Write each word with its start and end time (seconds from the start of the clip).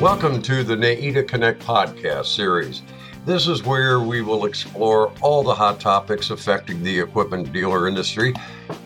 Welcome 0.00 0.40
to 0.42 0.64
the 0.64 0.76
NAEDA 0.76 1.28
Connect 1.28 1.60
podcast 1.62 2.34
series. 2.34 2.80
This 3.26 3.46
is 3.46 3.64
where 3.64 4.00
we 4.00 4.22
will 4.22 4.46
explore 4.46 5.12
all 5.20 5.42
the 5.42 5.54
hot 5.54 5.78
topics 5.78 6.30
affecting 6.30 6.82
the 6.82 7.00
equipment 7.00 7.52
dealer 7.52 7.86
industry, 7.86 8.32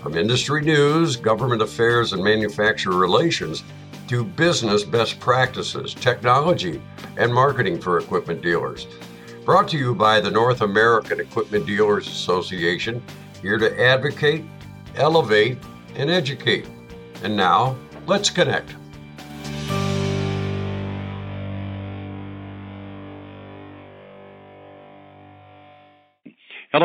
from 0.03 0.17
industry 0.17 0.63
news, 0.63 1.15
government 1.15 1.63
affairs, 1.63 2.15
and 2.15 2.25
manufacturer 2.25 2.97
relations 2.97 3.63
to 4.09 4.25
business 4.25 4.83
best 4.83 5.21
practices, 5.21 5.95
technology, 5.95 6.83
and 7.17 7.33
marketing 7.33 7.81
for 7.81 7.99
equipment 7.99 8.43
dealers. 8.43 8.89
Brought 9.45 9.69
to 9.69 9.79
you 9.79 9.95
by 9.95 10.19
the 10.19 10.33
North 10.33 10.63
American 10.63 11.21
Equipment 11.21 11.65
Dealers 11.65 12.09
Association, 12.09 13.01
here 13.41 13.59
to 13.59 13.81
advocate, 13.81 14.45
elevate, 14.97 15.59
and 15.95 16.11
educate. 16.11 16.67
And 17.23 17.37
now, 17.37 17.77
let's 18.09 18.31
connect. 18.31 18.75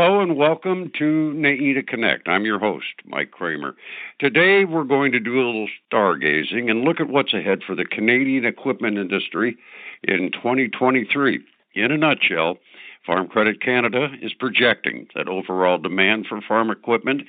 Hello 0.01 0.21
and 0.21 0.37
welcome 0.37 0.89
to 0.97 1.33
NAEDA 1.35 1.85
Connect. 1.85 2.29
I'm 2.29 2.45
your 2.45 2.57
host, 2.57 2.85
Mike 3.05 3.31
Kramer. 3.31 3.75
Today 4.17 4.63
we're 4.63 4.85
going 4.85 5.11
to 5.11 5.19
do 5.19 5.35
a 5.35 5.45
little 5.45 5.67
stargazing 5.91 6.71
and 6.71 6.85
look 6.85 7.01
at 7.01 7.09
what's 7.09 7.33
ahead 7.33 7.63
for 7.67 7.75
the 7.75 7.83
Canadian 7.83 8.45
equipment 8.45 8.97
industry 8.97 9.57
in 10.03 10.31
2023. 10.31 11.41
In 11.75 11.91
a 11.91 11.97
nutshell, 11.97 12.59
Farm 13.05 13.27
Credit 13.27 13.61
Canada 13.61 14.07
is 14.21 14.33
projecting 14.33 15.07
that 15.15 15.27
overall 15.27 15.77
demand 15.77 16.27
for 16.27 16.39
farm 16.47 16.71
equipment 16.71 17.23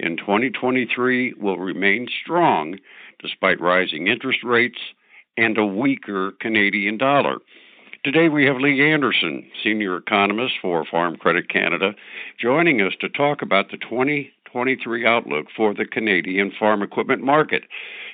in 0.00 0.16
2023 0.16 1.34
will 1.34 1.58
remain 1.58 2.08
strong 2.24 2.76
despite 3.22 3.60
rising 3.60 4.08
interest 4.08 4.42
rates 4.42 4.80
and 5.36 5.56
a 5.58 5.64
weaker 5.64 6.32
Canadian 6.40 6.98
dollar. 6.98 7.36
Today 8.04 8.28
we 8.28 8.44
have 8.46 8.58
Lee 8.58 8.82
Anderson, 8.82 9.50
Senior 9.62 9.96
Economist 9.96 10.54
for 10.60 10.84
Farm 10.84 11.16
Credit 11.16 11.48
Canada, 11.48 11.94
joining 12.40 12.80
us 12.80 12.92
to 13.00 13.08
talk 13.08 13.42
about 13.42 13.70
the 13.70 13.78
2023 13.78 15.06
outlook 15.06 15.46
for 15.56 15.74
the 15.74 15.84
Canadian 15.84 16.52
farm 16.56 16.82
equipment 16.82 17.22
market. 17.22 17.64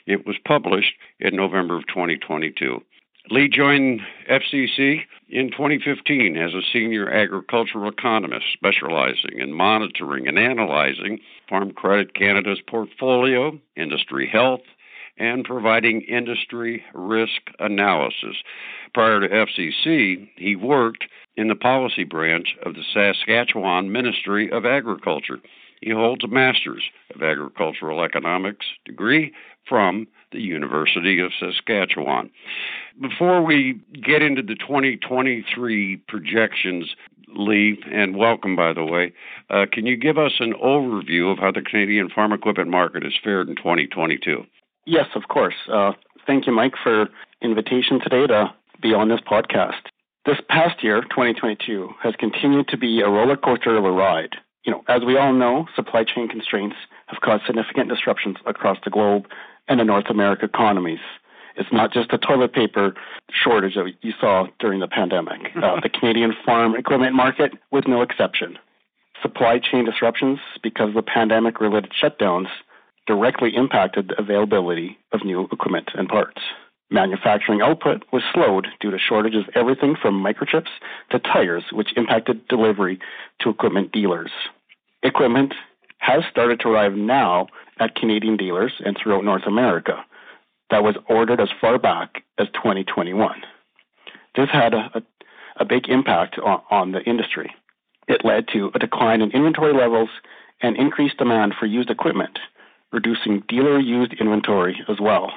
It 0.06 0.26
was 0.26 0.36
published 0.46 0.94
in 1.20 1.36
November 1.36 1.76
of 1.76 1.86
2022. 1.88 2.82
Lee 3.30 3.48
joined 3.48 4.00
FCC 4.30 5.02
in 5.28 5.50
2015 5.50 6.36
as 6.36 6.54
a 6.54 6.62
senior 6.72 7.10
agricultural 7.10 7.88
economist 7.88 8.46
specializing 8.52 9.38
in 9.38 9.52
monitoring 9.52 10.26
and 10.26 10.38
analyzing 10.38 11.20
Farm 11.48 11.72
Credit 11.72 12.14
Canada's 12.14 12.60
portfolio, 12.66 13.58
industry 13.76 14.26
health, 14.26 14.62
and 15.18 15.44
providing 15.44 16.02
industry 16.02 16.82
risk 16.94 17.40
analysis. 17.58 18.36
Prior 18.94 19.20
to 19.20 19.28
FCC, 19.28 20.28
he 20.36 20.56
worked 20.56 21.04
in 21.36 21.48
the 21.48 21.54
policy 21.54 22.04
branch 22.04 22.56
of 22.64 22.74
the 22.74 22.84
Saskatchewan 22.92 23.90
Ministry 23.92 24.50
of 24.50 24.66
Agriculture. 24.66 25.38
He 25.80 25.90
holds 25.90 26.22
a 26.22 26.28
Master's 26.28 26.84
of 27.14 27.22
Agricultural 27.22 28.02
Economics 28.04 28.66
degree 28.84 29.32
from 29.68 30.06
the 30.32 30.40
University 30.40 31.20
of 31.20 31.32
Saskatchewan. 31.38 32.30
Before 33.00 33.42
we 33.42 33.80
get 34.04 34.22
into 34.22 34.42
the 34.42 34.54
2023 34.54 35.96
projections, 36.08 36.94
Lee, 37.34 37.78
and 37.90 38.16
welcome, 38.16 38.56
by 38.56 38.72
the 38.72 38.84
way, 38.84 39.12
uh, 39.50 39.66
can 39.70 39.86
you 39.86 39.96
give 39.96 40.18
us 40.18 40.32
an 40.40 40.54
overview 40.62 41.32
of 41.32 41.38
how 41.38 41.50
the 41.50 41.62
Canadian 41.62 42.10
farm 42.10 42.32
equipment 42.32 42.70
market 42.70 43.02
has 43.02 43.14
fared 43.22 43.48
in 43.48 43.56
2022? 43.56 44.44
Yes, 44.84 45.06
of 45.14 45.28
course. 45.28 45.54
Uh, 45.70 45.92
thank 46.26 46.46
you, 46.46 46.52
Mike, 46.52 46.74
for 46.82 47.08
invitation 47.40 48.00
today 48.00 48.26
to 48.26 48.52
be 48.80 48.94
on 48.94 49.08
this 49.08 49.20
podcast. 49.20 49.90
This 50.24 50.38
past 50.48 50.82
year, 50.82 51.02
2022, 51.02 51.90
has 52.02 52.14
continued 52.18 52.68
to 52.68 52.76
be 52.76 53.00
a 53.00 53.08
roller 53.08 53.36
coaster 53.36 53.76
of 53.76 53.84
a 53.84 53.90
ride. 53.90 54.36
You 54.64 54.72
know, 54.72 54.84
as 54.88 55.02
we 55.04 55.16
all 55.16 55.32
know, 55.32 55.66
supply 55.74 56.04
chain 56.04 56.28
constraints 56.28 56.76
have 57.06 57.20
caused 57.20 57.44
significant 57.46 57.88
disruptions 57.88 58.36
across 58.46 58.78
the 58.84 58.90
globe 58.90 59.26
and 59.68 59.80
the 59.80 59.84
North 59.84 60.10
America 60.10 60.44
economies. 60.44 61.00
It's 61.56 61.72
not 61.72 61.92
just 61.92 62.10
the 62.10 62.18
toilet 62.18 62.52
paper 62.52 62.94
shortage 63.30 63.74
that 63.74 63.92
you 64.00 64.12
saw 64.20 64.46
during 64.58 64.80
the 64.80 64.88
pandemic. 64.88 65.40
Uh, 65.62 65.80
the 65.80 65.88
Canadian 65.88 66.34
farm 66.44 66.74
equipment 66.74 67.14
market 67.14 67.52
was 67.70 67.84
no 67.86 68.02
exception. 68.02 68.58
Supply 69.20 69.60
chain 69.60 69.84
disruptions 69.84 70.40
because 70.62 70.88
of 70.88 70.94
the 70.94 71.02
pandemic 71.02 71.60
related 71.60 71.92
shutdowns 71.92 72.48
directly 73.06 73.54
impacted 73.54 74.08
the 74.08 74.20
availability 74.20 74.98
of 75.12 75.24
new 75.24 75.48
equipment 75.50 75.90
and 75.94 76.08
parts. 76.08 76.40
Manufacturing 76.90 77.62
output 77.62 78.04
was 78.12 78.22
slowed 78.34 78.68
due 78.80 78.90
to 78.90 78.98
shortages 78.98 79.44
of 79.48 79.56
everything 79.56 79.96
from 80.00 80.22
microchips 80.22 80.68
to 81.10 81.18
tires, 81.18 81.64
which 81.72 81.96
impacted 81.96 82.46
delivery 82.48 82.98
to 83.40 83.48
equipment 83.48 83.92
dealers. 83.92 84.30
Equipment 85.02 85.54
has 85.98 86.22
started 86.30 86.60
to 86.60 86.68
arrive 86.68 86.94
now 86.94 87.46
at 87.78 87.94
Canadian 87.94 88.36
dealers 88.36 88.72
and 88.84 88.96
throughout 88.96 89.24
North 89.24 89.46
America 89.46 90.04
that 90.70 90.82
was 90.82 90.96
ordered 91.08 91.40
as 91.40 91.48
far 91.60 91.78
back 91.78 92.24
as 92.38 92.48
2021. 92.54 93.42
This 94.34 94.48
had 94.50 94.74
a, 94.74 94.90
a, 94.94 95.02
a 95.58 95.64
big 95.64 95.88
impact 95.88 96.38
on, 96.38 96.62
on 96.70 96.92
the 96.92 97.02
industry. 97.02 97.54
It 98.08 98.24
led 98.24 98.48
to 98.48 98.70
a 98.74 98.78
decline 98.78 99.22
in 99.22 99.30
inventory 99.30 99.72
levels 99.72 100.08
and 100.60 100.76
increased 100.76 101.18
demand 101.18 101.54
for 101.58 101.66
used 101.66 101.90
equipment, 101.90 102.38
reducing 102.92 103.42
dealer 103.48 103.78
used 103.78 104.14
inventory 104.14 104.84
as 104.88 105.00
well 105.00 105.32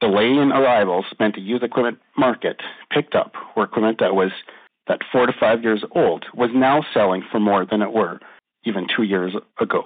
delay 0.00 0.30
in 0.30 0.50
arrivals 0.50 1.04
meant 1.18 1.34
the 1.34 1.40
used 1.40 1.62
equipment 1.62 1.98
market 2.16 2.60
picked 2.90 3.14
up 3.14 3.34
where 3.54 3.66
equipment 3.66 3.98
that 4.00 4.14
was 4.14 4.32
that 4.88 5.00
four 5.12 5.26
to 5.26 5.32
five 5.38 5.62
years 5.62 5.84
old 5.92 6.24
was 6.34 6.50
now 6.52 6.84
selling 6.92 7.22
for 7.30 7.38
more 7.38 7.64
than 7.64 7.82
it 7.82 7.92
were 7.92 8.18
even 8.64 8.86
two 8.94 9.04
years 9.04 9.34
ago. 9.60 9.84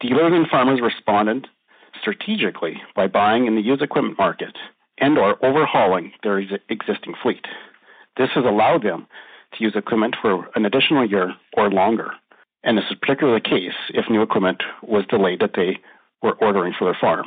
Dealers 0.00 0.32
and 0.32 0.46
farmers 0.48 0.80
responded 0.80 1.46
strategically 1.98 2.82
by 2.94 3.06
buying 3.06 3.46
in 3.46 3.54
the 3.54 3.62
used 3.62 3.82
equipment 3.82 4.18
market 4.18 4.56
and 4.98 5.16
or 5.16 5.42
overhauling 5.44 6.12
their 6.22 6.38
existing 6.38 7.14
fleet. 7.22 7.46
This 8.16 8.28
has 8.34 8.44
allowed 8.44 8.82
them 8.82 9.06
to 9.54 9.64
use 9.64 9.74
equipment 9.74 10.16
for 10.20 10.48
an 10.54 10.66
additional 10.66 11.08
year 11.08 11.34
or 11.56 11.70
longer. 11.70 12.10
And 12.64 12.76
this 12.76 12.84
is 12.90 12.96
particularly 13.00 13.40
the 13.42 13.48
case 13.48 13.76
if 13.90 14.10
new 14.10 14.22
equipment 14.22 14.62
was 14.82 15.06
delayed 15.06 15.40
that 15.40 15.52
they 15.54 15.78
were 16.22 16.34
ordering 16.34 16.74
for 16.78 16.84
their 16.86 16.98
farm. 17.00 17.26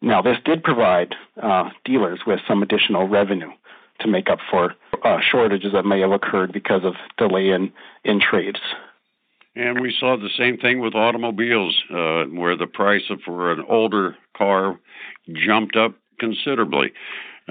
Now, 0.00 0.20
this 0.20 0.36
did 0.44 0.62
provide 0.62 1.14
uh, 1.40 1.70
dealers 1.84 2.20
with 2.26 2.40
some 2.46 2.62
additional 2.62 3.08
revenue 3.08 3.50
to 4.00 4.08
make 4.08 4.28
up 4.28 4.38
for 4.50 4.74
uh, 5.04 5.18
shortages 5.20 5.72
that 5.72 5.84
may 5.84 6.00
have 6.00 6.10
occurred 6.10 6.52
because 6.52 6.82
of 6.84 6.94
delay 7.18 7.50
in, 7.50 7.72
in 8.04 8.20
trades. 8.20 8.60
And 9.54 9.80
we 9.80 9.94
saw 9.98 10.16
the 10.16 10.30
same 10.36 10.56
thing 10.56 10.80
with 10.80 10.94
automobiles, 10.94 11.78
uh, 11.90 12.24
where 12.24 12.56
the 12.56 12.66
price 12.66 13.02
for 13.24 13.52
an 13.52 13.64
older 13.68 14.16
car 14.36 14.78
jumped 15.30 15.76
up 15.76 15.94
considerably 16.18 16.92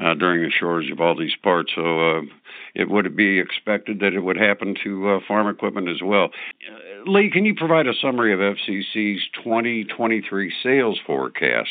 uh, 0.01 0.13
during 0.15 0.41
the 0.41 0.51
shortage 0.51 0.91
of 0.91 0.99
all 0.99 1.15
these 1.15 1.35
parts. 1.43 1.71
So 1.75 2.17
uh, 2.17 2.21
it 2.73 2.89
would 2.89 3.15
be 3.15 3.39
expected 3.39 3.99
that 3.99 4.13
it 4.13 4.21
would 4.21 4.37
happen 4.37 4.75
to 4.83 5.09
uh, 5.09 5.19
farm 5.27 5.47
equipment 5.47 5.89
as 5.89 6.01
well. 6.03 6.29
Lee, 7.05 7.29
can 7.29 7.45
you 7.45 7.55
provide 7.55 7.87
a 7.87 7.93
summary 8.01 8.33
of 8.33 8.39
FCC's 8.39 9.21
2023 9.43 10.53
sales 10.63 10.99
forecast 11.05 11.69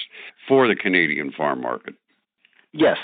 for 0.48 0.68
the 0.68 0.76
Canadian 0.76 1.32
farm 1.32 1.60
market? 1.60 1.94
Yes. 2.72 2.98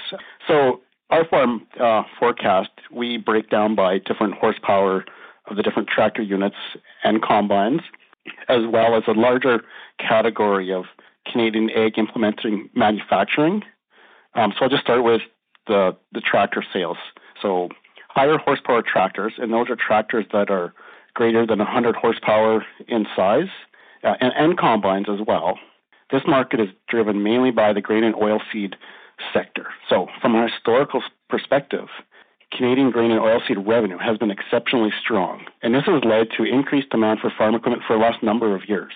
So 0.46 0.80
our 1.10 1.26
farm 1.26 1.66
uh, 1.80 2.02
forecast, 2.18 2.70
we 2.92 3.16
break 3.16 3.50
down 3.50 3.74
by 3.74 3.98
different 3.98 4.34
horsepower 4.34 5.04
of 5.48 5.56
the 5.56 5.62
different 5.62 5.88
tractor 5.88 6.22
units 6.22 6.56
and 7.04 7.22
combines, 7.22 7.82
as 8.48 8.62
well 8.68 8.96
as 8.96 9.04
a 9.06 9.12
larger 9.12 9.62
category 9.98 10.72
of 10.72 10.84
Canadian 11.30 11.70
ag 11.70 11.98
implementing 11.98 12.68
manufacturing. 12.74 13.62
Um, 14.34 14.52
so 14.56 14.64
I'll 14.64 14.70
just 14.70 14.82
start 14.82 15.04
with 15.04 15.22
the, 15.66 15.96
the 16.12 16.20
tractor 16.20 16.64
sales. 16.72 16.98
So 17.40 17.68
higher 18.08 18.38
horsepower 18.38 18.82
tractors, 18.82 19.34
and 19.38 19.52
those 19.52 19.68
are 19.70 19.76
tractors 19.76 20.26
that 20.32 20.50
are 20.50 20.74
greater 21.16 21.46
than 21.46 21.58
100 21.58 21.96
horsepower 21.96 22.64
in 22.86 23.06
size, 23.16 23.48
uh, 24.04 24.14
and, 24.20 24.32
and 24.36 24.58
combines 24.58 25.06
as 25.08 25.18
well. 25.26 25.58
This 26.12 26.22
market 26.28 26.60
is 26.60 26.68
driven 26.88 27.24
mainly 27.24 27.50
by 27.50 27.72
the 27.72 27.80
grain 27.80 28.04
and 28.04 28.14
oilseed 28.14 28.74
sector. 29.32 29.68
So, 29.88 30.06
from 30.20 30.36
a 30.36 30.46
historical 30.48 31.02
perspective, 31.28 31.88
Canadian 32.52 32.90
grain 32.90 33.10
and 33.10 33.20
oilseed 33.20 33.66
revenue 33.66 33.98
has 33.98 34.18
been 34.18 34.30
exceptionally 34.30 34.92
strong, 35.02 35.46
and 35.62 35.74
this 35.74 35.86
has 35.86 36.04
led 36.04 36.28
to 36.36 36.44
increased 36.44 36.90
demand 36.90 37.18
for 37.20 37.32
farm 37.36 37.54
equipment 37.54 37.82
for 37.86 37.96
the 37.96 38.02
last 38.02 38.22
number 38.22 38.54
of 38.54 38.68
years. 38.68 38.92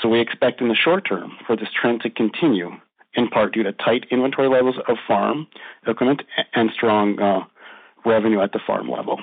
So, 0.00 0.08
we 0.08 0.20
expect 0.20 0.60
in 0.60 0.68
the 0.68 0.76
short 0.76 1.08
term 1.08 1.32
for 1.46 1.56
this 1.56 1.70
trend 1.74 2.02
to 2.02 2.10
continue, 2.10 2.72
in 3.14 3.28
part 3.28 3.54
due 3.54 3.62
to 3.62 3.72
tight 3.72 4.04
inventory 4.10 4.48
levels 4.48 4.76
of 4.86 4.98
farm 5.08 5.46
equipment 5.86 6.22
and 6.54 6.70
strong 6.74 7.18
uh, 7.20 7.40
revenue 8.04 8.42
at 8.42 8.52
the 8.52 8.60
farm 8.64 8.90
level. 8.90 9.18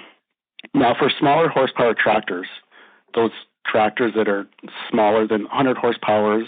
Now, 0.73 0.95
for 0.97 1.11
smaller 1.19 1.49
horsepower 1.49 1.93
tractors, 1.93 2.47
those 3.13 3.31
tractors 3.65 4.13
that 4.15 4.27
are 4.27 4.47
smaller 4.89 5.27
than 5.27 5.43
100 5.43 5.77
horsepower 5.77 6.43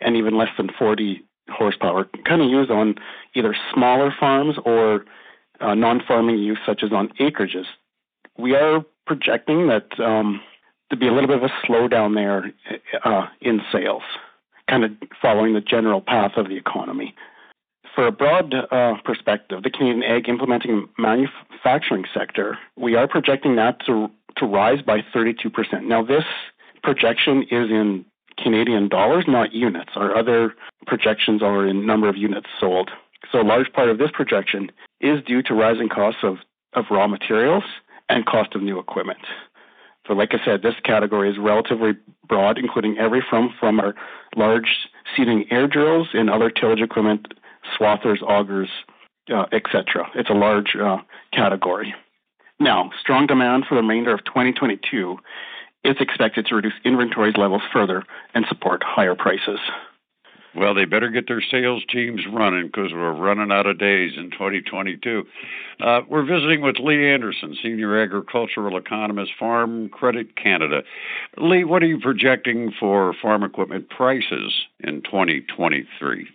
and 0.00 0.16
even 0.16 0.36
less 0.36 0.48
than 0.56 0.70
40 0.78 1.22
horsepower, 1.48 2.08
kind 2.24 2.42
of 2.42 2.48
used 2.48 2.70
on 2.70 2.96
either 3.34 3.54
smaller 3.72 4.14
farms 4.18 4.56
or 4.64 5.04
uh, 5.60 5.74
non-farming 5.74 6.38
use, 6.38 6.58
such 6.64 6.82
as 6.82 6.92
on 6.92 7.08
acreages. 7.20 7.64
We 8.38 8.54
are 8.54 8.84
projecting 9.06 9.68
that 9.68 9.98
um, 9.98 10.40
to 10.90 10.96
be 10.96 11.08
a 11.08 11.12
little 11.12 11.28
bit 11.28 11.38
of 11.38 11.42
a 11.42 11.66
slowdown 11.66 12.14
there 12.14 12.52
uh, 13.04 13.26
in 13.40 13.60
sales, 13.72 14.02
kind 14.68 14.84
of 14.84 14.92
following 15.20 15.54
the 15.54 15.60
general 15.60 16.00
path 16.00 16.32
of 16.36 16.48
the 16.48 16.56
economy. 16.56 17.14
For 17.98 18.06
a 18.06 18.12
broad 18.12 18.54
uh, 18.54 18.94
perspective, 19.04 19.64
the 19.64 19.70
Canadian 19.70 20.04
ag 20.04 20.28
implementing 20.28 20.88
manufacturing 20.98 22.04
sector, 22.14 22.56
we 22.76 22.94
are 22.94 23.08
projecting 23.08 23.56
that 23.56 23.84
to, 23.86 24.08
to 24.36 24.46
rise 24.46 24.80
by 24.80 25.00
32%. 25.12 25.82
Now, 25.82 26.04
this 26.04 26.22
projection 26.84 27.42
is 27.50 27.68
in 27.70 28.04
Canadian 28.40 28.88
dollars, 28.88 29.24
not 29.26 29.52
units. 29.52 29.90
Our 29.96 30.16
other 30.16 30.54
projections 30.86 31.42
are 31.42 31.66
in 31.66 31.86
number 31.86 32.08
of 32.08 32.16
units 32.16 32.46
sold. 32.60 32.92
So 33.32 33.40
a 33.40 33.42
large 33.42 33.72
part 33.72 33.88
of 33.88 33.98
this 33.98 34.12
projection 34.12 34.70
is 35.00 35.20
due 35.24 35.42
to 35.42 35.52
rising 35.52 35.88
costs 35.88 36.20
of, 36.22 36.36
of 36.74 36.84
raw 36.92 37.08
materials 37.08 37.64
and 38.08 38.24
cost 38.24 38.54
of 38.54 38.62
new 38.62 38.78
equipment. 38.78 39.26
So 40.06 40.12
like 40.14 40.34
I 40.34 40.44
said, 40.44 40.62
this 40.62 40.76
category 40.84 41.32
is 41.32 41.36
relatively 41.36 41.94
broad, 42.28 42.58
including 42.58 42.96
every 42.96 43.24
from 43.28 43.52
from 43.58 43.80
our 43.80 43.96
large 44.36 44.88
seeding 45.16 45.46
air 45.50 45.66
drills 45.66 46.10
and 46.12 46.30
other 46.30 46.48
tillage 46.48 46.80
equipment, 46.80 47.34
swathers, 47.78 48.22
augers, 48.22 48.68
uh, 49.32 49.46
etc. 49.52 50.08
It's 50.14 50.30
a 50.30 50.34
large 50.34 50.76
uh, 50.76 50.98
category. 51.32 51.94
Now, 52.60 52.90
strong 53.00 53.26
demand 53.26 53.64
for 53.68 53.74
the 53.76 53.82
remainder 53.82 54.12
of 54.12 54.24
2022 54.24 55.16
is 55.84 55.96
expected 56.00 56.46
to 56.46 56.56
reduce 56.56 56.72
inventories 56.84 57.36
levels 57.36 57.62
further 57.72 58.02
and 58.34 58.44
support 58.48 58.82
higher 58.84 59.14
prices. 59.14 59.60
Well, 60.56 60.74
they 60.74 60.86
better 60.86 61.10
get 61.10 61.28
their 61.28 61.42
sales 61.42 61.84
teams 61.92 62.22
running 62.32 62.66
because 62.66 62.92
we're 62.92 63.12
running 63.12 63.52
out 63.52 63.66
of 63.66 63.78
days 63.78 64.12
in 64.16 64.30
2022. 64.30 65.24
Uh, 65.78 66.00
we're 66.08 66.24
visiting 66.24 66.62
with 66.62 66.78
Lee 66.80 67.08
Anderson, 67.08 67.56
Senior 67.62 68.00
Agricultural 68.00 68.76
Economist, 68.76 69.32
Farm 69.38 69.88
Credit 69.90 70.34
Canada. 70.36 70.82
Lee, 71.36 71.64
what 71.64 71.82
are 71.82 71.86
you 71.86 72.00
projecting 72.00 72.72
for 72.80 73.14
farm 73.20 73.44
equipment 73.44 73.88
prices 73.90 74.64
in 74.80 75.02
2023? 75.02 76.28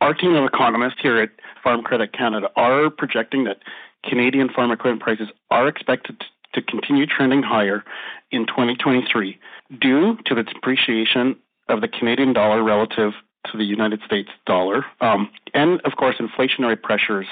Our 0.00 0.14
team 0.14 0.34
of 0.34 0.44
economists 0.44 0.98
here 1.02 1.18
at 1.18 1.30
Farm 1.62 1.82
Credit 1.82 2.12
Canada 2.12 2.50
are 2.56 2.88
projecting 2.88 3.44
that 3.44 3.58
Canadian 4.02 4.48
farm 4.48 4.70
equipment 4.70 5.02
prices 5.02 5.28
are 5.50 5.68
expected 5.68 6.22
to 6.54 6.62
continue 6.62 7.06
trending 7.06 7.42
higher 7.42 7.84
in 8.30 8.46
2023 8.46 9.38
due 9.78 10.16
to 10.24 10.34
the 10.34 10.42
depreciation 10.42 11.36
of 11.68 11.80
the 11.80 11.88
Canadian 11.88 12.32
dollar 12.32 12.62
relative 12.62 13.12
to 13.50 13.58
the 13.58 13.64
United 13.64 14.00
States 14.04 14.30
dollar, 14.46 14.84
um, 15.00 15.30
and 15.54 15.80
of 15.82 15.96
course, 15.96 16.16
inflationary 16.16 16.80
pressures 16.80 17.26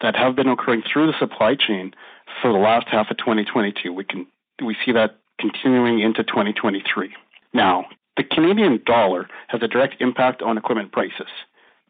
that 0.00 0.16
have 0.16 0.36
been 0.36 0.48
occurring 0.48 0.82
through 0.90 1.06
the 1.06 1.18
supply 1.18 1.54
chain 1.54 1.94
for 2.40 2.52
the 2.52 2.58
last 2.58 2.86
half 2.88 3.10
of 3.10 3.16
2022. 3.18 3.92
We 3.92 4.04
can 4.04 4.26
we 4.64 4.76
see 4.84 4.92
that 4.92 5.16
continuing 5.38 6.00
into 6.00 6.24
2023. 6.24 7.14
Now, 7.52 7.86
the 8.16 8.24
Canadian 8.24 8.82
dollar 8.84 9.28
has 9.48 9.62
a 9.62 9.68
direct 9.68 10.00
impact 10.00 10.42
on 10.42 10.58
equipment 10.58 10.92
prices, 10.92 11.28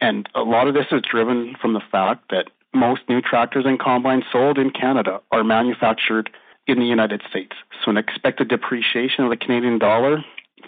and 0.01 0.29
a 0.35 0.43
lot 0.43 0.69
of 0.69 0.75
this 0.75 0.87
is 0.93 1.03
driven 1.03 1.55
from 1.61 1.73
the 1.73 1.83
fact 1.91 2.31
that 2.31 2.51
most 2.75 3.03
new 3.09 3.21
tractors 3.21 3.65
and 3.67 3.81
combines 3.81 4.25
sold 4.31 4.59
in 4.59 4.71
Canada 4.71 5.21
are 5.33 5.45
manufactured 5.45 6.31
in 6.67 6.79
the 6.79 6.85
United 6.85 7.23
States. 7.29 7.53
So, 7.85 7.91
an 7.91 7.97
expected 7.97 8.49
depreciation 8.49 9.25
of 9.25 9.31
the 9.31 9.37
Canadian 9.37 9.79
dollar 9.79 10.25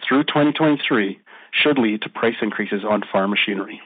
through 0.07 0.25
2023 0.25 1.19
should 1.51 1.79
lead 1.79 2.03
to 2.03 2.09
price 2.09 2.37
increases 2.41 2.83
on 2.89 3.03
farm 3.11 3.31
machinery. 3.31 3.81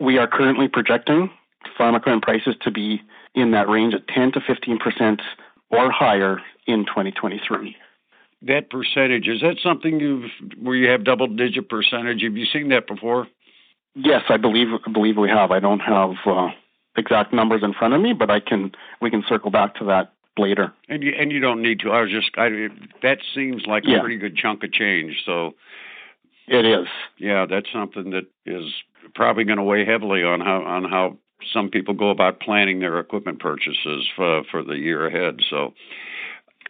We 0.00 0.18
are 0.18 0.28
currently 0.28 0.68
projecting 0.68 1.30
farm 1.76 1.94
equipment 1.94 2.22
prices 2.22 2.54
to 2.62 2.70
be 2.70 3.02
in 3.34 3.50
that 3.50 3.68
range 3.68 3.94
of 3.94 4.06
10 4.06 4.32
to 4.32 4.40
15 4.40 4.78
percent 4.78 5.22
or 5.70 5.90
higher 5.90 6.40
in 6.66 6.86
2023. 6.86 7.76
That 8.42 8.70
percentage 8.70 9.26
is 9.26 9.40
that 9.40 9.56
something 9.62 9.98
you've 9.98 10.30
where 10.60 10.76
you 10.76 10.88
have 10.88 11.04
double 11.04 11.26
digit 11.26 11.68
percentage? 11.68 12.22
Have 12.22 12.36
you 12.36 12.46
seen 12.46 12.68
that 12.68 12.86
before? 12.86 13.26
Yes, 14.00 14.22
I 14.28 14.36
believe 14.36 14.68
I 14.86 14.92
believe 14.92 15.16
we 15.16 15.28
have. 15.28 15.50
I 15.50 15.58
don't 15.58 15.80
have 15.80 16.10
uh, 16.24 16.50
exact 16.96 17.32
numbers 17.32 17.62
in 17.64 17.74
front 17.74 17.94
of 17.94 18.00
me, 18.00 18.12
but 18.12 18.30
I 18.30 18.38
can 18.38 18.72
we 19.00 19.10
can 19.10 19.24
circle 19.28 19.50
back 19.50 19.74
to 19.76 19.84
that 19.86 20.12
later. 20.36 20.72
And 20.88 21.02
you 21.02 21.12
and 21.18 21.32
you 21.32 21.40
don't 21.40 21.60
need 21.62 21.80
to. 21.80 21.90
I 21.90 22.02
was 22.02 22.10
just 22.10 22.30
I, 22.36 22.68
that 23.02 23.18
seems 23.34 23.64
like 23.66 23.82
yeah. 23.86 23.98
a 23.98 24.00
pretty 24.00 24.16
good 24.16 24.36
chunk 24.36 24.62
of 24.62 24.72
change. 24.72 25.22
So 25.26 25.54
it 26.46 26.64
is. 26.64 26.86
Yeah, 27.18 27.46
that's 27.46 27.66
something 27.72 28.10
that 28.10 28.26
is 28.46 28.72
probably 29.16 29.42
going 29.42 29.58
to 29.58 29.64
weigh 29.64 29.84
heavily 29.84 30.22
on 30.22 30.40
how 30.40 30.62
on 30.62 30.84
how 30.84 31.16
some 31.52 31.68
people 31.68 31.94
go 31.94 32.10
about 32.10 32.40
planning 32.40 32.78
their 32.78 33.00
equipment 33.00 33.40
purchases 33.40 34.06
for 34.14 34.44
for 34.50 34.62
the 34.62 34.76
year 34.76 35.06
ahead. 35.06 35.40
So. 35.50 35.74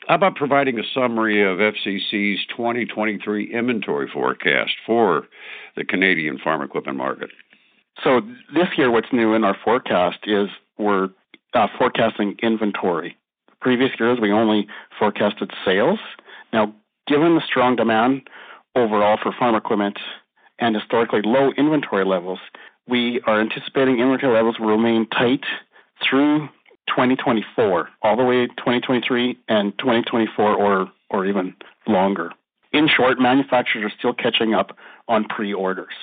How 0.08 0.14
about 0.14 0.37
providing 0.37 0.78
a 0.78 0.82
summary 0.94 1.43
of 1.43 1.58
FCC's 1.58 2.46
2023 2.56 3.52
inventory 3.52 4.08
forecast 4.10 4.72
for 4.87 5.28
the 5.76 5.84
Canadian 5.84 6.38
farm 6.38 6.62
equipment 6.62 6.96
market? 6.96 7.28
So 8.02 8.22
this 8.55 8.69
year, 8.78 8.90
what's 8.90 9.12
new 9.12 9.34
in 9.34 9.44
our 9.44 9.55
forecast 9.62 10.20
is 10.26 10.49
we're 10.78 11.10
uh, 11.52 11.66
forecasting 11.76 12.37
inventory. 12.43 13.19
Previous 13.60 13.90
years, 14.00 14.19
we 14.19 14.32
only 14.32 14.66
forecasted 14.99 15.50
sales. 15.62 15.99
Now, 16.54 16.72
given 17.06 17.34
the 17.34 17.43
strong 17.46 17.76
demand 17.76 18.31
overall 18.75 19.19
for 19.22 19.34
farm 19.38 19.56
equipment 19.56 19.99
and 20.58 20.75
historically 20.75 21.20
low 21.22 21.52
inventory 21.58 22.06
levels, 22.06 22.38
we 22.87 23.20
are 23.26 23.43
anticipating 23.43 23.99
inventory 23.99 24.32
levels 24.32 24.58
will 24.58 24.69
remain 24.69 25.06
tight 25.11 25.44
through 26.02 26.49
2024, 26.88 27.88
all 28.02 28.17
the 28.17 28.25
way 28.25 28.46
2023 28.46 29.38
and 29.49 29.79
2024 29.79 30.55
or, 30.55 30.90
or 31.11 31.26
even 31.26 31.55
longer. 31.87 32.32
In 32.73 32.88
short, 32.88 33.19
manufacturers 33.19 33.85
are 33.85 33.96
still 33.99 34.12
catching 34.12 34.55
up 34.55 34.76
on 35.06 35.25
pre 35.25 35.52
orders. 35.52 35.94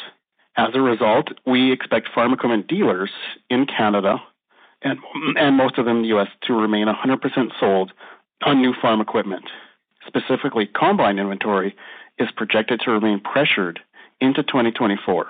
As 0.58 0.70
a 0.74 0.82
result, 0.82 1.30
we 1.46 1.72
expect 1.72 2.10
farm 2.14 2.34
equipment 2.34 2.68
dealers 2.68 3.12
in 3.50 3.66
Canada 3.66 4.18
and, 4.82 5.00
and 5.38 5.58
most 5.58 5.78
of 5.78 5.86
them 5.86 5.98
in 5.98 6.02
the 6.04 6.10
U.S. 6.10 6.30
to 6.44 6.54
remain 6.54 6.88
100% 6.88 7.52
sold 7.60 7.92
on 8.44 8.62
new 8.62 8.74
farm 8.82 9.02
equipment. 9.02 9.46
Specifically, 10.08 10.68
combine 10.68 11.20
inventory 11.20 11.76
is 12.20 12.30
projected 12.36 12.80
to 12.82 12.92
remain 12.92 13.20
pressured 13.20 13.80
into 14.22 14.44
2024. 14.44 15.28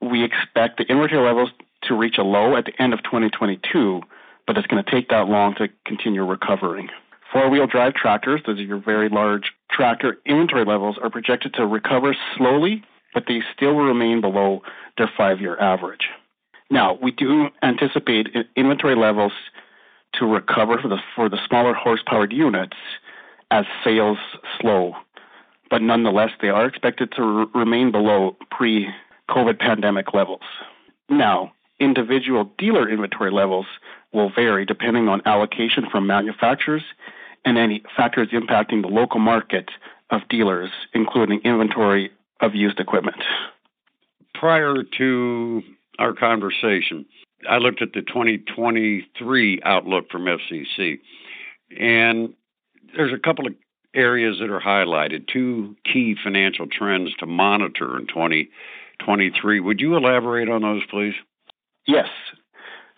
We 0.00 0.24
expect 0.24 0.78
the 0.78 0.84
inventory 0.84 1.24
levels 1.24 1.50
to 1.82 1.94
reach 1.94 2.18
a 2.18 2.22
low 2.22 2.56
at 2.56 2.64
the 2.64 2.82
end 2.82 2.92
of 2.92 3.02
2022, 3.04 4.00
but 4.46 4.56
it's 4.56 4.66
going 4.66 4.82
to 4.82 4.90
take 4.90 5.08
that 5.08 5.28
long 5.28 5.54
to 5.56 5.68
continue 5.84 6.24
recovering. 6.24 6.88
Four 7.32 7.50
wheel 7.50 7.66
drive 7.66 7.94
tractors, 7.94 8.40
those 8.46 8.58
are 8.58 8.62
your 8.62 8.80
very 8.80 9.08
large 9.08 9.52
tractor 9.70 10.18
inventory 10.24 10.64
levels, 10.64 10.96
are 11.02 11.10
projected 11.10 11.54
to 11.54 11.66
recover 11.66 12.16
slowly, 12.36 12.84
but 13.12 13.24
they 13.26 13.42
still 13.54 13.74
remain 13.74 14.20
below 14.20 14.62
their 14.96 15.10
five 15.16 15.40
year 15.40 15.58
average. 15.58 16.08
Now, 16.70 16.98
we 17.00 17.10
do 17.10 17.48
anticipate 17.62 18.28
inventory 18.56 18.96
levels 18.96 19.32
to 20.14 20.26
recover 20.26 20.78
for 20.80 20.88
the 20.88 20.98
for 21.14 21.28
the 21.28 21.38
smaller 21.46 21.74
horsepowered 21.74 22.32
units 22.32 22.76
as 23.50 23.64
sales 23.84 24.18
slow, 24.60 24.94
but 25.70 25.82
nonetheless, 25.82 26.30
they 26.40 26.48
are 26.48 26.66
expected 26.66 27.12
to 27.12 27.22
r- 27.22 27.46
remain 27.54 27.92
below 27.92 28.36
pre-COVID 28.50 29.58
pandemic 29.58 30.14
levels. 30.14 30.42
Now, 31.08 31.52
individual 31.78 32.50
dealer 32.58 32.88
inventory 32.88 33.30
levels 33.30 33.66
will 34.12 34.30
vary 34.30 34.64
depending 34.64 35.08
on 35.08 35.22
allocation 35.26 35.86
from 35.90 36.06
manufacturers 36.06 36.82
and 37.44 37.58
any 37.58 37.82
factors 37.96 38.28
impacting 38.32 38.82
the 38.82 38.88
local 38.88 39.20
market 39.20 39.70
of 40.10 40.20
dealers, 40.28 40.70
including 40.94 41.40
inventory 41.44 42.10
of 42.40 42.54
used 42.54 42.80
equipment. 42.80 43.22
Prior 44.34 44.82
to 44.98 45.62
our 45.98 46.12
conversation, 46.12 47.06
I 47.48 47.58
looked 47.58 47.82
at 47.82 47.92
the 47.92 48.02
2023 48.02 49.60
outlook 49.64 50.10
from 50.10 50.24
FCC, 50.24 50.98
and 51.78 52.34
there's 52.94 53.12
a 53.12 53.18
couple 53.18 53.46
of 53.46 53.54
areas 53.94 54.38
that 54.40 54.50
are 54.50 54.60
highlighted, 54.60 55.26
two 55.26 55.74
key 55.90 56.16
financial 56.22 56.66
trends 56.66 57.14
to 57.18 57.26
monitor 57.26 57.98
in 57.98 58.06
2023. 58.06 59.60
Would 59.60 59.80
you 59.80 59.96
elaborate 59.96 60.48
on 60.48 60.62
those, 60.62 60.82
please? 60.90 61.14
Yes. 61.86 62.08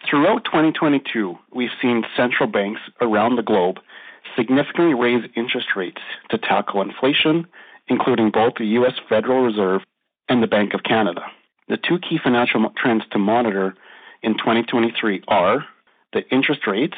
Throughout 0.06 0.44
2022, 0.44 1.36
we've 1.52 1.70
seen 1.82 2.04
central 2.16 2.48
banks 2.48 2.80
around 3.00 3.36
the 3.36 3.42
globe 3.42 3.78
significantly 4.36 4.94
raise 4.94 5.28
interest 5.34 5.68
rates 5.74 6.00
to 6.30 6.38
tackle 6.38 6.80
inflation, 6.82 7.46
including 7.88 8.30
both 8.30 8.54
the 8.58 8.66
U.S. 8.66 8.94
Federal 9.08 9.42
Reserve 9.42 9.82
and 10.28 10.42
the 10.42 10.46
Bank 10.46 10.72
of 10.72 10.82
Canada. 10.84 11.22
The 11.68 11.76
two 11.76 11.98
key 11.98 12.18
financial 12.22 12.70
trends 12.76 13.04
to 13.10 13.18
monitor 13.18 13.74
in 14.22 14.34
2023 14.34 15.24
are 15.28 15.64
the 16.12 16.26
interest 16.30 16.66
rates, 16.66 16.96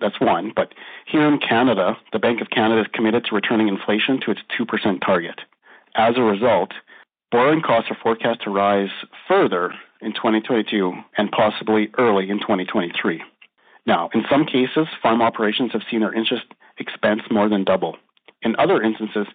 that's 0.00 0.20
one, 0.20 0.52
but 0.54 0.74
here 1.06 1.26
in 1.26 1.38
Canada, 1.38 1.96
the 2.12 2.18
Bank 2.18 2.40
of 2.40 2.50
Canada 2.50 2.82
is 2.82 2.86
committed 2.92 3.24
to 3.24 3.34
returning 3.34 3.68
inflation 3.68 4.20
to 4.20 4.30
its 4.30 4.40
2% 4.58 5.00
target. 5.04 5.40
As 5.96 6.16
a 6.16 6.22
result, 6.22 6.72
borrowing 7.30 7.62
costs 7.62 7.90
are 7.90 7.96
forecast 8.00 8.42
to 8.42 8.50
rise 8.50 8.90
further 9.28 9.72
in 10.04 10.12
2022 10.12 10.92
and 11.16 11.30
possibly 11.30 11.90
early 11.98 12.30
in 12.30 12.38
2023. 12.38 13.22
Now, 13.86 14.10
in 14.14 14.24
some 14.30 14.44
cases, 14.46 14.86
farm 15.02 15.22
operations 15.22 15.72
have 15.72 15.82
seen 15.90 16.00
their 16.00 16.14
interest 16.14 16.44
expense 16.78 17.22
more 17.30 17.48
than 17.48 17.64
double. 17.64 17.96
In 18.42 18.56
other 18.56 18.82
instances, 18.82 19.26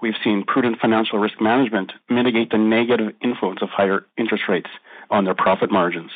we've 0.00 0.14
seen 0.22 0.44
prudent 0.44 0.78
financial 0.80 1.18
risk 1.18 1.40
management 1.40 1.92
mitigate 2.08 2.50
the 2.50 2.58
negative 2.58 3.14
influence 3.22 3.60
of 3.62 3.68
higher 3.70 4.06
interest 4.16 4.44
rates 4.48 4.70
on 5.10 5.24
their 5.24 5.34
profit 5.34 5.70
margins. 5.70 6.10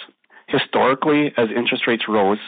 Historically, 0.49 1.33
as 1.37 1.49
interest 1.55 1.87
rates 1.87 2.05
rose, 2.09 2.39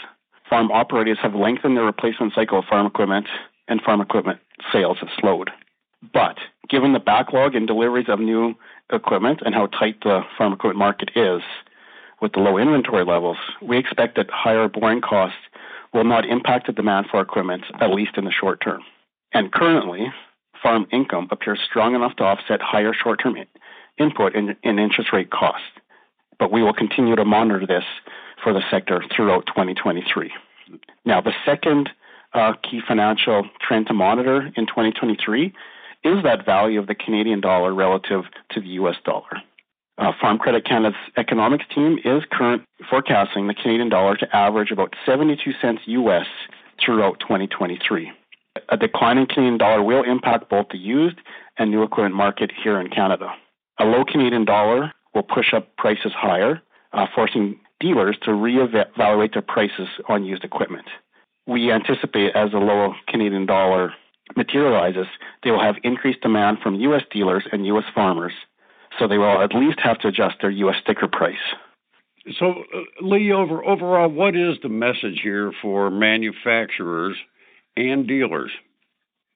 farm 0.48 0.70
operators 0.70 1.18
have 1.22 1.34
lengthened 1.34 1.76
their 1.76 1.84
replacement 1.84 2.32
cycle 2.34 2.58
of 2.58 2.64
farm 2.64 2.86
equipment 2.86 3.26
and 3.66 3.82
farm 3.82 4.00
equipment 4.00 4.40
sales 4.72 4.98
have 5.00 5.10
slowed. 5.18 5.50
But 6.12 6.38
given 6.68 6.92
the 6.92 7.00
backlog 7.00 7.54
in 7.54 7.66
deliveries 7.66 8.08
of 8.08 8.20
new 8.20 8.54
equipment 8.92 9.40
and 9.44 9.54
how 9.54 9.66
tight 9.66 9.96
the 10.02 10.22
farm 10.36 10.52
equipment 10.52 10.78
market 10.78 11.10
is 11.14 11.42
with 12.20 12.32
the 12.32 12.40
low 12.40 12.58
inventory 12.58 13.04
levels, 13.04 13.36
we 13.62 13.78
expect 13.78 14.16
that 14.16 14.30
higher 14.30 14.68
borrowing 14.68 15.00
costs 15.00 15.38
will 15.94 16.04
not 16.04 16.26
impact 16.26 16.66
the 16.66 16.72
demand 16.72 17.06
for 17.10 17.20
equipment, 17.20 17.64
at 17.80 17.90
least 17.90 18.16
in 18.16 18.24
the 18.24 18.32
short 18.32 18.60
term. 18.60 18.82
And 19.32 19.52
currently, 19.52 20.12
farm 20.62 20.86
income 20.92 21.28
appears 21.30 21.60
strong 21.64 21.94
enough 21.94 22.16
to 22.16 22.24
offset 22.24 22.60
higher 22.60 22.92
short 22.92 23.20
term 23.22 23.36
input 23.98 24.34
in, 24.34 24.56
in 24.62 24.78
interest 24.78 25.12
rate 25.12 25.30
costs. 25.30 25.66
But 26.38 26.52
we 26.52 26.62
will 26.62 26.74
continue 26.74 27.16
to 27.16 27.24
monitor 27.24 27.66
this 27.66 27.84
for 28.42 28.52
the 28.52 28.62
sector 28.70 29.02
throughout 29.14 29.46
2023. 29.46 30.32
Now, 31.04 31.20
the 31.20 31.32
second 31.44 31.90
uh, 32.34 32.52
key 32.62 32.80
financial 32.86 33.48
trend 33.60 33.86
to 33.86 33.94
monitor 33.94 34.50
in 34.56 34.66
2023 34.66 35.52
is 36.04 36.22
that 36.22 36.44
value 36.44 36.78
of 36.78 36.86
the 36.86 36.94
Canadian 36.94 37.40
dollar 37.40 37.74
relative 37.74 38.24
to 38.50 38.60
the 38.60 38.68
US 38.68 38.96
dollar. 39.04 39.42
Uh, 39.98 40.12
Farm 40.20 40.38
Credit 40.38 40.64
Canada's 40.64 40.98
economics 41.16 41.64
team 41.74 41.98
is 42.04 42.22
current 42.30 42.62
forecasting 42.88 43.48
the 43.48 43.54
Canadian 43.54 43.88
dollar 43.88 44.16
to 44.16 44.36
average 44.36 44.70
about 44.70 44.94
72 45.04 45.52
cents 45.60 45.82
US 45.86 46.26
throughout 46.80 47.18
2023. 47.20 48.12
A 48.68 48.76
declining 48.76 49.26
Canadian 49.26 49.58
dollar 49.58 49.82
will 49.82 50.04
impact 50.04 50.48
both 50.48 50.66
the 50.70 50.78
used 50.78 51.18
and 51.58 51.70
new 51.70 51.82
equipment 51.82 52.14
market 52.14 52.52
here 52.62 52.80
in 52.80 52.88
Canada. 52.88 53.34
A 53.80 53.84
low 53.84 54.04
Canadian 54.04 54.44
dollar 54.44 54.92
will 55.14 55.22
push 55.22 55.52
up 55.52 55.76
prices 55.76 56.12
higher, 56.16 56.62
uh, 56.92 57.06
forcing 57.14 57.58
dealers 57.80 58.16
to 58.22 58.30
reevaluate 58.30 59.32
their 59.32 59.42
prices 59.42 59.88
on 60.08 60.24
used 60.24 60.44
equipment. 60.44 60.86
We 61.46 61.72
anticipate 61.72 62.34
as 62.36 62.52
the 62.52 62.58
low 62.58 62.94
Canadian 63.08 63.46
dollar 63.46 63.94
materializes, 64.36 65.06
they 65.42 65.50
will 65.50 65.62
have 65.62 65.76
increased 65.82 66.20
demand 66.20 66.58
from 66.62 66.76
U.S. 66.76 67.02
dealers 67.10 67.44
and 67.52 67.66
U.S. 67.66 67.84
farmers, 67.94 68.32
so 68.98 69.06
they 69.06 69.18
will 69.18 69.42
at 69.42 69.54
least 69.54 69.80
have 69.80 69.98
to 70.00 70.08
adjust 70.08 70.36
their 70.40 70.50
U.S. 70.50 70.76
sticker 70.82 71.08
price. 71.08 71.36
So, 72.38 72.64
uh, 72.74 72.80
Lee, 73.00 73.32
over, 73.32 73.64
overall, 73.64 74.08
what 74.08 74.36
is 74.36 74.58
the 74.62 74.68
message 74.68 75.20
here 75.22 75.52
for 75.62 75.90
manufacturers 75.90 77.16
and 77.76 78.06
dealers? 78.06 78.50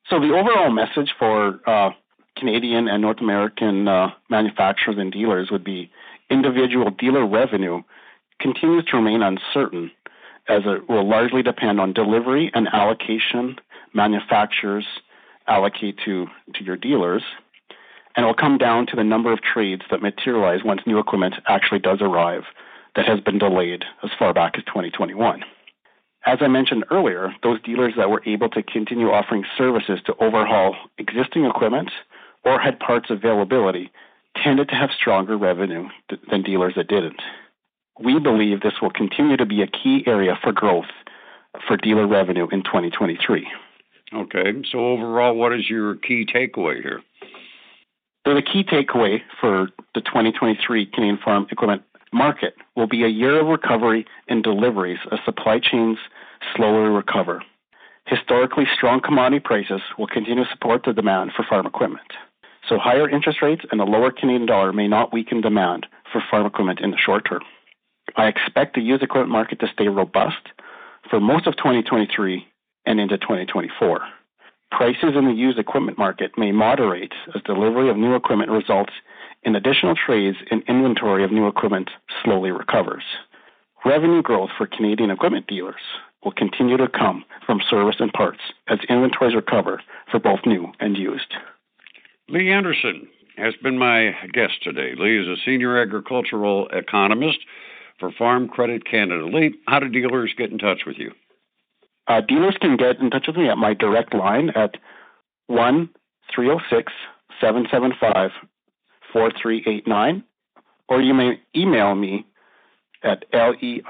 So, 0.09 0.21
the 0.21 0.35
overall 0.35 0.71
message 0.71 1.15
for 1.19 1.61
uh, 1.67 1.91
Canadian 2.37 2.89
and 2.89 3.01
North 3.01 3.21
American 3.21 3.89
uh, 3.89 4.09
manufacturers 4.29 4.97
and 4.99 5.13
dealers 5.13 5.51
would 5.51 5.65
be 5.65 5.91
individual 6.31 6.91
dealer 6.91 7.27
revenue 7.27 7.83
continues 8.41 8.85
to 8.87 8.97
remain 8.97 9.23
uncertain 9.23 9.91
as 10.49 10.63
it 10.65 10.89
will 10.89 11.09
largely 11.09 11.43
depend 11.43 11.81
on 11.81 11.93
delivery 11.93 12.51
and 12.55 12.69
allocation 12.73 13.57
manufacturers 13.95 14.87
allocate 15.47 15.99
to, 16.05 16.27
to 16.55 16.65
your 16.65 16.77
dealers. 16.77 17.23
And 18.15 18.25
it 18.25 18.27
will 18.27 18.35
come 18.35 18.59
down 18.59 18.87
to 18.87 18.97
the 18.97 19.05
number 19.05 19.33
of 19.33 19.41
trades 19.43 19.83
that 19.91 20.03
materialize 20.03 20.61
once 20.65 20.83
new 20.87 20.99
equipment 20.99 21.35
actually 21.47 21.81
does 21.81 21.99
arrive 22.01 22.43
that 22.95 23.07
has 23.07 23.21
been 23.21 23.39
delayed 23.39 23.85
as 24.03 24.11
far 24.19 24.35
back 24.35 24.59
as 24.59 24.65
2021. 24.65 25.43
As 26.25 26.39
I 26.41 26.49
mentioned 26.49 26.85
earlier, 26.91 27.35
those 27.43 27.61
dealers 27.63 27.95
that 27.97 28.11
were 28.11 28.23
able 28.27 28.49
to 28.51 28.63
continue 28.63 29.11
offering 29.11 29.45
services 29.57 29.99
to 30.07 30.15
overhaul 30.23 30.77
existing 30.99 31.47
equipment 31.47 31.91
or 32.45 32.61
had 32.61 32.79
parts 32.79 33.11
availability 33.11 33.91
tended 34.43 34.69
to 34.69 34.75
have 34.75 34.91
stronger 34.91 35.37
revenue 35.37 35.89
than 36.31 36.43
dealers 36.43 36.75
that 36.77 36.89
didn't. 36.89 37.21
We 38.01 38.19
believe 38.19 38.61
this 38.61 38.81
will 38.81 38.91
continue 38.91 39.37
to 39.37 39.47
be 39.47 39.63
a 39.63 39.67
key 39.67 40.05
area 40.07 40.39
for 40.43 40.53
growth 40.53 40.91
for 41.67 41.77
dealer 41.77 42.07
revenue 42.07 42.49
in 42.51 42.63
2023. 42.63 43.47
Okay, 44.15 44.53
so 44.71 44.79
overall, 44.79 45.35
what 45.35 45.55
is 45.55 45.71
your 45.71 45.97
key 45.97 46.27
takeaway 46.27 46.83
here? 46.83 47.01
So 48.27 48.35
the 48.35 48.43
key 48.43 48.63
takeaway 48.63 49.21
for 49.41 49.69
the 49.95 50.01
2023 50.03 50.87
Canadian 50.87 51.19
farm 51.19 51.47
equipment 51.51 51.83
market 52.13 52.55
will 52.77 52.87
be 52.87 53.05
a 53.05 53.09
year 53.09 53.41
of 53.41 53.47
recovery 53.47 54.07
in 54.29 54.43
deliveries 54.43 54.99
as 55.11 55.19
supply 55.25 55.59
chains 55.59 55.99
slowly 56.55 56.89
recover. 56.89 57.43
Historically 58.07 58.67
strong 58.75 59.01
commodity 59.01 59.41
prices 59.41 59.81
will 59.99 60.07
continue 60.07 60.45
to 60.45 60.51
support 60.51 60.83
the 60.85 60.93
demand 60.93 61.33
for 61.35 61.45
farm 61.49 61.67
equipment. 61.67 62.07
So 62.69 62.79
higher 62.79 63.09
interest 63.09 63.41
rates 63.41 63.65
and 63.71 63.81
a 63.81 63.85
lower 63.85 64.11
Canadian 64.11 64.47
dollar 64.47 64.73
may 64.73 64.89
not 64.89 65.13
weaken 65.13 65.41
demand 65.41 65.87
for 66.13 66.23
farm 66.31 66.47
equipment 66.47 66.81
in 66.81 66.91
the 66.91 66.99
short 66.99 67.27
term. 67.29 67.43
I 68.17 68.27
expect 68.27 68.75
the 68.75 68.83
used 68.83 69.03
equipment 69.03 69.31
market 69.31 69.59
to 69.61 69.69
stay 69.73 69.89
robust 69.89 70.49
for 71.09 71.19
most 71.19 71.47
of 71.47 71.57
2023 71.57 72.47
and 72.87 73.01
into 73.01 73.19
2024. 73.19 74.01
Prices 74.71 75.15
in 75.17 75.27
the 75.27 75.33
used 75.33 75.59
equipment 75.59 75.99
market 75.99 76.33
may 76.39 76.51
moderate 76.51 77.13
as 77.35 77.43
delivery 77.43 77.91
of 77.91 77.97
new 77.97 78.15
equipment 78.15 78.51
results 78.51 78.93
in 79.43 79.55
additional 79.55 79.95
trades 79.95 80.39
and 80.51 80.63
inventory 80.69 81.25
of 81.25 81.33
new 81.33 81.47
equipment 81.47 81.91
slowly 82.25 82.51
recovers. 82.51 83.05
Revenue 83.85 84.23
growth 84.23 84.51
for 84.57 84.67
Canadian 84.67 85.11
equipment 85.11 85.47
dealers 85.47 85.81
will 86.25 86.33
continue 86.33 86.77
to 86.77 86.89
come 86.89 87.25
from 87.45 87.61
service 87.69 87.97
and 87.99 88.13
parts 88.13 88.39
as 88.69 88.79
inventories 88.89 89.35
recover 89.35 89.83
for 90.11 90.21
both 90.21 90.41
new 90.47 90.73
and 90.81 90.97
used. 90.97 91.35
Lee 92.29 92.51
Anderson 92.51 93.09
has 93.37 93.55
been 93.63 93.79
my 93.79 94.15
guest 94.33 94.63
today. 94.63 94.95
Lee 94.97 95.21
is 95.21 95.27
a 95.27 95.41
senior 95.45 95.81
agricultural 95.81 96.69
economist 96.69 97.39
for 97.99 98.13
Farm 98.13 98.49
Credit 98.49 98.85
Canada. 98.85 99.27
Lee, 99.27 99.55
how 99.67 99.81
do 99.81 99.89
dealers 99.89 100.33
get 100.37 100.51
in 100.51 100.59
touch 100.59 100.83
with 100.87 100.97
you? 100.99 101.13
Uh, 102.09 102.21
dealers 102.21 102.57
can 102.61 102.77
get 102.77 102.99
in 102.99 103.11
touch 103.11 103.27
with 103.27 103.37
me 103.37 103.49
at 103.49 103.59
my 103.59 103.75
direct 103.75 104.15
line 104.15 104.51
at 104.51 104.77
1 105.47 105.89
306 106.35 106.93
775 107.41 108.31
4389, 109.13 110.25
or 110.89 111.01
you 111.01 111.15
may 111.15 111.41
email 111.55 111.95
me 111.95 112.27
at 113.03 113.25
lee 113.33 113.83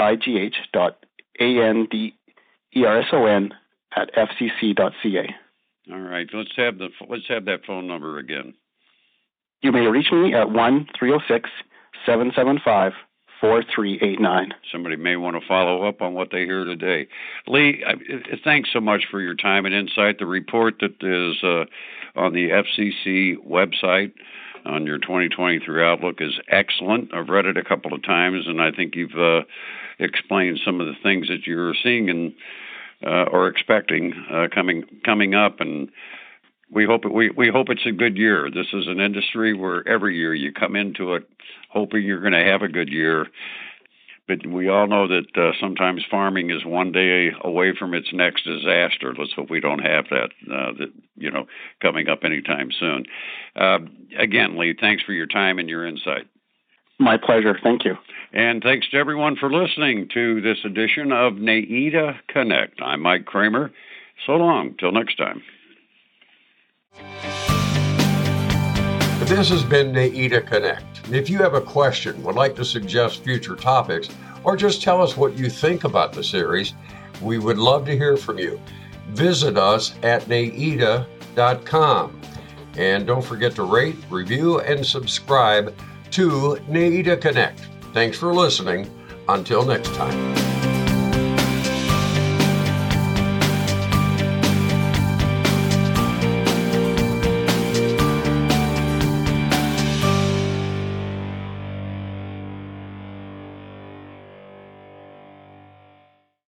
dot 0.72 1.04
a-n-d-e-r-s-o-n 1.40 1.94
at 3.96 4.10
fcc.ca. 4.14 5.34
All 5.92 6.00
right, 6.00 6.28
let's 6.32 6.52
have 6.56 6.78
the 6.78 6.88
let's 7.08 7.26
have 7.28 7.44
that 7.46 7.64
phone 7.66 7.86
number 7.86 8.18
again. 8.18 8.54
You 9.62 9.72
may 9.72 9.86
reach 9.86 10.12
me 10.12 10.32
at 10.34 10.50
one 10.50 10.86
three 10.98 11.08
zero 11.10 11.20
oh 11.20 11.24
six 11.32 11.50
seven 12.06 12.32
seven 12.34 12.58
five 12.64 12.92
4389. 13.42 14.54
Somebody 14.70 14.94
may 14.94 15.16
want 15.16 15.34
to 15.34 15.46
follow 15.48 15.82
up 15.82 16.00
on 16.00 16.14
what 16.14 16.28
they 16.30 16.44
hear 16.44 16.64
today. 16.64 17.08
Lee, 17.48 17.82
thanks 18.44 18.70
so 18.72 18.80
much 18.80 19.02
for 19.10 19.20
your 19.20 19.34
time 19.34 19.66
and 19.66 19.74
insight. 19.74 20.20
The 20.20 20.26
report 20.26 20.76
that 20.80 21.02
is 21.02 21.42
uh, 21.42 21.64
on 22.18 22.34
the 22.34 22.50
FCC 22.50 23.34
website 23.44 24.12
on 24.64 24.86
your 24.86 24.98
2023 24.98 25.84
outlook 25.84 26.20
is 26.20 26.38
excellent. 26.48 27.12
I've 27.12 27.30
read 27.30 27.46
it 27.46 27.56
a 27.56 27.64
couple 27.64 27.92
of 27.92 28.04
times, 28.04 28.44
and 28.46 28.62
I 28.62 28.70
think 28.70 28.94
you've 28.94 29.18
uh, 29.18 29.44
explained 29.98 30.60
some 30.64 30.80
of 30.80 30.86
the 30.86 30.94
things 31.02 31.26
that 31.26 31.44
you're 31.44 31.74
seeing 31.82 32.10
and 32.10 32.32
uh, 33.04 33.24
or 33.32 33.48
expecting 33.48 34.12
uh, 34.32 34.46
coming 34.54 34.84
coming 35.04 35.34
up 35.34 35.58
and 35.58 35.90
we 36.72 36.86
hope 36.86 37.04
it, 37.04 37.12
we 37.12 37.30
we 37.30 37.48
hope 37.48 37.68
it's 37.68 37.86
a 37.86 37.92
good 37.92 38.16
year. 38.16 38.50
This 38.50 38.68
is 38.72 38.86
an 38.86 39.00
industry 39.00 39.54
where 39.54 39.86
every 39.86 40.16
year 40.16 40.34
you 40.34 40.52
come 40.52 40.76
into 40.76 41.14
it 41.14 41.28
hoping 41.72 42.02
you're 42.02 42.20
going 42.20 42.32
to 42.32 42.50
have 42.50 42.62
a 42.62 42.68
good 42.68 42.90
year, 42.90 43.26
but 44.28 44.46
we 44.46 44.68
all 44.68 44.86
know 44.86 45.08
that 45.08 45.36
uh, 45.36 45.52
sometimes 45.60 46.04
farming 46.10 46.50
is 46.50 46.64
one 46.64 46.92
day 46.92 47.30
away 47.42 47.72
from 47.76 47.94
its 47.94 48.08
next 48.12 48.44
disaster. 48.44 49.14
Let's 49.16 49.32
hope 49.34 49.50
we 49.50 49.60
don't 49.60 49.80
have 49.80 50.04
that, 50.10 50.30
uh, 50.52 50.72
that 50.78 50.92
you 51.16 51.30
know, 51.30 51.46
coming 51.80 52.08
up 52.08 52.20
anytime 52.24 52.70
soon. 52.78 53.04
Uh, 53.56 53.78
again, 54.18 54.58
Lee, 54.58 54.76
thanks 54.78 55.02
for 55.02 55.12
your 55.12 55.26
time 55.26 55.58
and 55.58 55.68
your 55.68 55.86
insight. 55.86 56.26
My 56.98 57.16
pleasure. 57.16 57.58
Thank 57.62 57.84
you. 57.84 57.96
And 58.32 58.62
thanks 58.62 58.88
to 58.90 58.96
everyone 58.96 59.36
for 59.36 59.52
listening 59.52 60.08
to 60.14 60.40
this 60.40 60.58
edition 60.64 61.10
of 61.10 61.34
NAEDA 61.34 62.18
Connect. 62.28 62.80
I'm 62.80 63.00
Mike 63.02 63.24
Kramer. 63.24 63.72
So 64.26 64.32
long. 64.32 64.76
Till 64.78 64.92
next 64.92 65.16
time. 65.16 65.42
This 69.26 69.48
has 69.48 69.64
been 69.64 69.92
NAEDA 69.92 70.46
Connect. 70.46 71.08
If 71.10 71.30
you 71.30 71.38
have 71.38 71.54
a 71.54 71.60
question, 71.60 72.22
would 72.22 72.34
like 72.34 72.54
to 72.56 72.64
suggest 72.64 73.24
future 73.24 73.56
topics, 73.56 74.08
or 74.44 74.56
just 74.56 74.82
tell 74.82 75.00
us 75.00 75.16
what 75.16 75.38
you 75.38 75.48
think 75.48 75.84
about 75.84 76.12
the 76.12 76.22
series, 76.22 76.74
we 77.22 77.38
would 77.38 77.56
love 77.56 77.86
to 77.86 77.96
hear 77.96 78.16
from 78.16 78.38
you. 78.38 78.60
Visit 79.10 79.56
us 79.56 79.94
at 80.02 80.22
naeda.com. 80.24 82.20
And 82.76 83.06
don't 83.06 83.24
forget 83.24 83.54
to 83.54 83.62
rate, 83.62 83.96
review, 84.10 84.60
and 84.60 84.84
subscribe 84.84 85.74
to 86.10 86.58
NAEDA 86.68 87.20
Connect. 87.20 87.60
Thanks 87.92 88.18
for 88.18 88.34
listening. 88.34 88.90
Until 89.28 89.64
next 89.64 89.94
time. 89.94 90.31